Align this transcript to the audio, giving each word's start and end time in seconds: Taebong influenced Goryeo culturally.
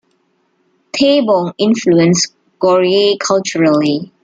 Taebong 0.93 1.53
influenced 1.59 2.33
Goryeo 2.59 3.19
culturally. 3.19 4.11